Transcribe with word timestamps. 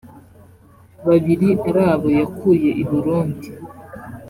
babiri 1.05 1.49
ari 1.67 1.81
abo 1.91 2.07
yakuye 2.19 2.69
i 2.81 2.83
Burundi 2.89 3.47